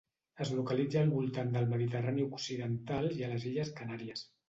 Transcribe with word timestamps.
Es 0.45 0.53
localitza 0.59 1.03
al 1.05 1.11
voltant 1.17 1.53
del 1.57 1.69
Mediterrani 1.75 2.27
occidental 2.41 3.09
i 3.21 3.25
a 3.25 3.33
les 3.37 3.51
Illes 3.55 3.75
Canàries. 3.81 4.31